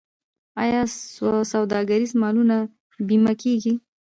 [0.63, 0.81] آیا
[1.51, 2.55] سوداګریز مالونه
[3.07, 3.73] بیمه کیږي؟